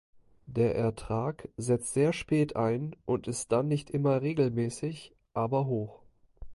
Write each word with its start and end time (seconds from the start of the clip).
Der 0.47 0.75
Ertrag 0.75 1.47
setzt 1.57 1.93
sehr 1.93 2.11
spät 2.11 2.55
ein 2.55 2.95
und 3.05 3.27
ist 3.27 3.51
dann 3.51 3.67
nicht 3.67 3.91
immer 3.91 4.19
regelmäßig, 4.23 5.13
aber 5.35 5.67
hoch. 5.67 6.01